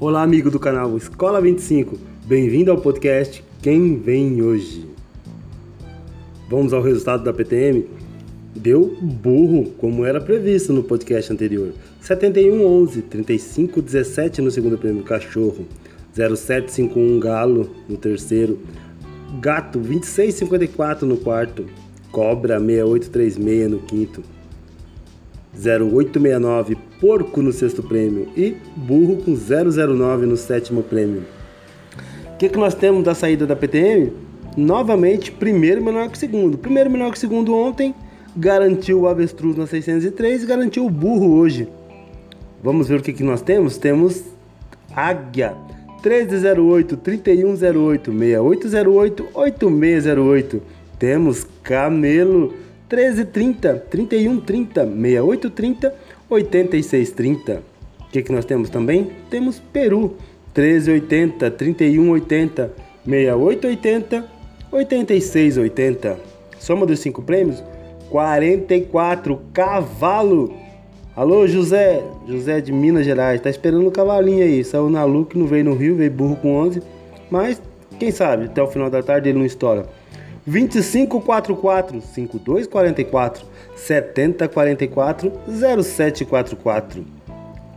Olá, 0.00 0.22
amigo 0.22 0.50
do 0.50 0.58
canal 0.58 0.96
Escola 0.96 1.42
25. 1.42 1.98
Bem-vindo 2.24 2.70
ao 2.70 2.80
podcast 2.80 3.44
Quem 3.60 3.98
Vem 3.98 4.40
Hoje. 4.40 4.88
Vamos 6.48 6.72
ao 6.72 6.80
resultado 6.80 7.22
da 7.22 7.34
PTM? 7.34 7.84
Deu 8.56 8.96
burro, 8.98 9.72
como 9.76 10.06
era 10.06 10.18
previsto 10.18 10.72
no 10.72 10.82
podcast 10.82 11.30
anterior. 11.30 11.74
7111, 12.00 13.02
3517 13.02 14.40
no 14.40 14.50
segundo 14.50 14.78
prêmio 14.78 15.02
Cachorro, 15.02 15.66
0751 16.14 17.20
Galo 17.20 17.70
no 17.86 17.98
terceiro, 17.98 18.58
Gato 19.38 19.78
2654 19.80 21.06
no 21.06 21.18
quarto, 21.18 21.66
Cobra 22.10 22.58
6836 22.58 23.70
no 23.70 23.78
quinto, 23.80 24.22
0869 25.60 26.76
Porco 27.00 27.42
no 27.42 27.52
sexto 27.52 27.82
prêmio 27.82 28.28
e 28.36 28.56
Burro 28.74 29.16
com 29.16 29.34
009 29.34 30.26
no 30.26 30.36
sétimo 30.36 30.82
prêmio. 30.82 31.22
O 32.34 32.36
que, 32.38 32.48
que 32.48 32.58
nós 32.58 32.74
temos 32.74 33.04
da 33.04 33.14
saída 33.14 33.46
da 33.46 33.54
PTM? 33.54 34.12
Novamente, 34.56 35.30
primeiro 35.30 35.82
menor 35.82 36.08
que 36.08 36.18
segundo. 36.18 36.56
Primeiro 36.56 36.90
menor 36.90 37.12
que 37.12 37.18
segundo 37.18 37.54
ontem, 37.54 37.94
garantiu 38.36 39.00
o 39.00 39.08
avestruz 39.08 39.56
na 39.56 39.66
603 39.66 40.42
e 40.42 40.46
garantiu 40.46 40.86
o 40.86 40.90
burro 40.90 41.34
hoje. 41.34 41.68
Vamos 42.62 42.88
ver 42.88 43.00
o 43.00 43.02
que, 43.02 43.12
que 43.12 43.22
nós 43.22 43.42
temos? 43.42 43.76
Temos 43.76 44.24
Águia 44.94 45.54
1308, 46.02 46.96
3108, 46.96 48.10
6808, 48.10 49.28
8608. 49.34 50.62
Temos 50.98 51.46
Camelo 51.62 52.54
1330, 52.90 53.86
3130, 53.88 54.84
6830, 54.84 55.94
8630. 56.28 57.62
O 58.00 58.10
que, 58.10 58.22
que 58.22 58.32
nós 58.32 58.44
temos 58.44 58.68
também? 58.68 59.12
Temos 59.30 59.60
Peru 59.72 60.16
1380, 60.56 61.50
3180, 61.52 62.72
6880, 63.06 64.24
8680. 64.72 66.18
Soma 66.58 66.84
dos 66.84 66.98
cinco 66.98 67.22
prêmios 67.22 67.62
44 68.10 69.40
cavalo. 69.52 70.52
Alô, 71.14 71.46
José, 71.46 72.02
José 72.26 72.60
de 72.60 72.72
Minas 72.72 73.04
Gerais, 73.04 73.40
tá 73.40 73.48
esperando 73.48 73.86
o 73.86 73.90
cavalinho 73.90 74.42
aí. 74.42 74.64
Saiu 74.64 74.90
na 74.90 75.04
Luke, 75.04 75.38
não 75.38 75.46
veio 75.46 75.64
no 75.64 75.74
Rio, 75.74 75.96
veio 75.96 76.10
burro 76.10 76.36
com 76.36 76.56
11, 76.56 76.82
mas 77.30 77.62
quem 77.98 78.10
sabe 78.10 78.46
até 78.46 78.60
o 78.62 78.66
final 78.66 78.90
da 78.90 79.02
tarde 79.02 79.28
ele 79.28 79.38
não 79.38 79.46
estoura. 79.46 79.86
2544 80.46 82.00
5244 82.00 83.44
7044 83.76 85.32
0744. 85.48 87.04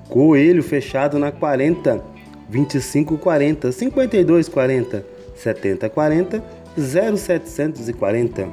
Coelho 0.09 0.63
fechado 0.63 1.17
na 1.19 1.31
40 1.31 2.03
2540 2.49 3.71
5240 3.71 5.05
7040 5.35 6.43
0740. 6.77 8.47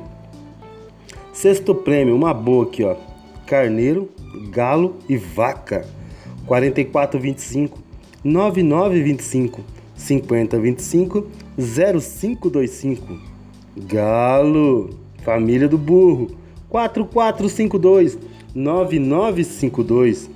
Sexto 1.32 1.74
prêmio, 1.74 2.14
uma 2.14 2.34
boa 2.34 2.64
aqui, 2.64 2.84
ó. 2.84 2.96
Carneiro, 3.46 4.08
galo 4.50 4.96
e 5.08 5.16
vaca. 5.16 5.84
4425 6.46 7.78
9925 8.24 9.60
5025 9.96 11.26
0525. 11.56 13.18
Galo, 13.76 14.90
família 15.22 15.68
do 15.68 15.78
burro, 15.78 16.36
4452 16.68 18.18
9952 18.54 20.30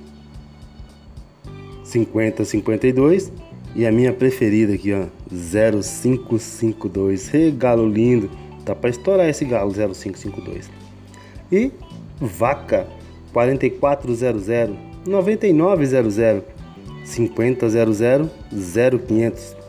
5052 1.83 3.31
e 3.75 3.85
a 3.85 3.91
minha 3.91 4.13
preferida 4.13 4.73
aqui, 4.73 4.93
ó, 4.93 5.07
0552. 5.29 7.33
Hey, 7.33 7.51
galo 7.51 7.89
lindo, 7.89 8.29
tá 8.63 8.73
para 8.73 8.89
estourar 8.89 9.27
esse 9.27 9.43
galo 9.43 9.71
0552. 9.71 10.69
E 11.51 11.73
vaca 12.19 12.87
4400 13.33 14.77
9900 15.05 16.43
5000 17.03 18.29
0500 18.51 19.64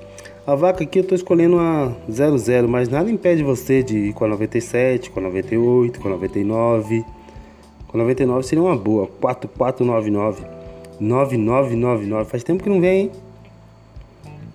a 0.47 0.55
vaca 0.55 0.85
aqui 0.85 1.01
eu 1.01 1.03
estou 1.03 1.17
escolhendo 1.17 1.59
a 1.59 1.93
00, 2.09 2.69
mas 2.69 2.89
nada 2.89 3.11
impede 3.11 3.43
você 3.43 3.83
de 3.83 3.99
ir 3.99 4.13
com 4.13 4.25
a 4.25 4.29
97, 4.29 5.11
com 5.11 5.19
a 5.19 5.23
98, 5.25 6.01
com 6.01 6.07
a 6.07 6.11
99. 6.13 7.05
Com 7.89 7.97
a 7.97 8.01
99 8.01 8.47
seria 8.47 8.63
uma 8.63 8.77
boa. 8.77 9.09
4499. 9.21 10.47
9999. 11.01 12.31
Faz 12.31 12.45
tempo 12.45 12.63
que 12.63 12.69
não 12.69 12.81
vem, 12.81 13.01
hein? 13.01 13.13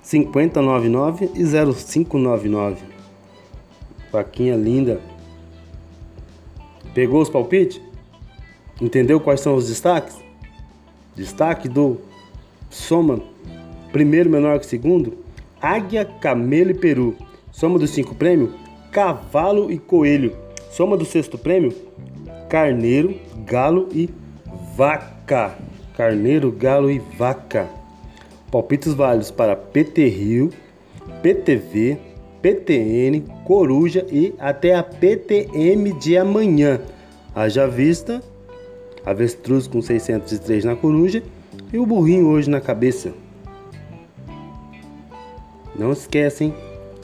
5099 0.02 1.30
e 1.36 1.44
0599. 1.44 2.84
Vaquinha 4.14 4.56
linda. 4.56 5.02
Pegou 6.94 7.22
os 7.22 7.30
palpites? 7.30 7.82
Entendeu 8.82 9.20
quais 9.20 9.42
são 9.42 9.56
os 9.56 9.68
destaques? 9.68 10.16
Destaque 11.18 11.68
do 11.68 12.00
soma 12.70 13.20
primeiro 13.92 14.30
menor 14.30 14.58
que 14.58 14.66
segundo 14.66 15.31
Águia, 15.62 16.04
Camelo 16.04 16.72
e 16.72 16.74
Peru. 16.74 17.16
Soma 17.52 17.78
dos 17.78 17.92
cinco 17.92 18.16
prêmios, 18.16 18.52
Cavalo 18.92 19.72
e 19.72 19.78
Coelho. 19.78 20.36
Soma 20.72 20.98
do 20.98 21.06
sexto 21.06 21.38
prêmio, 21.38 21.74
Carneiro, 22.50 23.16
Galo 23.46 23.88
e 23.92 24.10
Vaca. 24.76 25.56
Carneiro, 25.96 26.52
Galo 26.52 26.90
e 26.90 27.00
Vaca. 27.00 27.70
Palpites 28.50 28.94
válidos 28.94 29.30
para 29.32 29.56
PT 29.56 30.08
Rio, 30.08 30.50
PTV, 31.22 31.98
PTN, 32.42 33.22
Coruja 33.46 34.06
e 34.12 34.34
até 34.40 34.76
a 34.76 34.84
PTM 34.84 35.94
de 35.94 36.18
amanhã. 36.18 36.82
Haja 37.36 37.68
vista, 37.68 38.22
avestruz 39.06 39.68
com 39.68 39.82
603 39.82 40.66
na 40.66 40.76
Coruja 40.76 41.24
e 41.72 41.78
o 41.78 41.86
burrinho 41.86 42.28
hoje 42.28 42.50
na 42.50 42.60
cabeça. 42.60 43.14
Não 45.82 45.94
esquecem, 45.94 46.54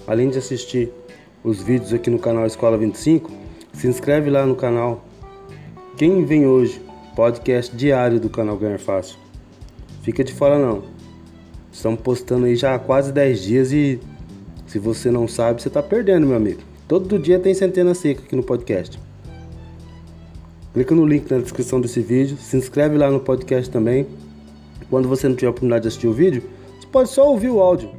além 0.06 0.30
de 0.30 0.38
assistir 0.38 0.92
os 1.44 1.64
vídeos 1.64 1.92
aqui 1.94 2.12
no 2.12 2.20
canal 2.20 2.46
Escola 2.46 2.78
25, 2.78 3.32
se 3.74 3.88
inscreve 3.88 4.30
lá 4.30 4.46
no 4.46 4.56
canal. 4.56 5.04
Quem 5.98 6.24
vem 6.24 6.46
hoje? 6.46 6.80
Podcast 7.16 7.76
diário 7.76 8.20
do 8.20 8.30
canal 8.30 8.56
Ganhar 8.56 8.78
Fácil. 8.78 9.18
Fica 10.04 10.24
de 10.24 10.32
fora 10.32 10.60
não. 10.60 10.84
Estamos 11.72 12.02
postando 12.02 12.46
aí 12.46 12.56
já 12.56 12.76
há 12.76 12.78
quase 12.78 13.12
10 13.12 13.42
dias 13.42 13.72
e 13.72 14.00
se 14.68 14.78
você 14.78 15.10
não 15.10 15.28
sabe, 15.28 15.60
você 15.60 15.70
está 15.70 15.82
perdendo, 15.82 16.28
meu 16.28 16.38
amigo. 16.38 16.62
Todo 16.88 17.18
dia 17.18 17.40
tem 17.40 17.56
centena 17.56 17.96
seca 17.96 18.22
aqui 18.22 18.36
no 18.36 18.44
podcast. 18.44 19.00
Clica 20.76 20.94
no 20.94 21.04
link 21.04 21.32
na 21.32 21.40
descrição 21.40 21.82
desse 21.82 22.00
vídeo, 22.00 22.38
se 22.38 22.56
inscreve 22.56 22.96
lá 22.96 23.10
no 23.10 23.22
podcast 23.22 23.72
também. 23.72 24.06
Quando 24.88 25.10
você 25.10 25.28
não 25.28 25.36
tiver 25.36 25.48
a 25.48 25.50
oportunidade 25.50 25.82
de 25.82 25.88
assistir 25.88 26.06
o 26.06 26.14
vídeo, 26.14 26.44
você 26.80 26.86
pode 26.86 27.10
só 27.10 27.28
ouvir 27.28 27.50
o 27.50 27.60
áudio. 27.60 27.90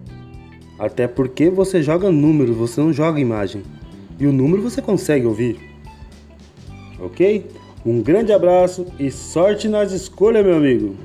Até 0.78 1.08
porque 1.08 1.50
você 1.50 1.82
joga 1.82 2.10
número, 2.10 2.54
você 2.54 2.80
não 2.80 2.92
joga 2.92 3.20
imagem. 3.20 3.62
E 4.18 4.26
o 4.26 4.32
número 4.32 4.62
você 4.62 4.80
consegue 4.80 5.26
ouvir. 5.26 5.58
Ok? 7.00 7.46
Um 7.84 8.02
grande 8.02 8.32
abraço 8.32 8.86
e 8.98 9.10
sorte 9.10 9.68
nas 9.68 9.92
escolhas, 9.92 10.44
meu 10.44 10.56
amigo! 10.56 10.96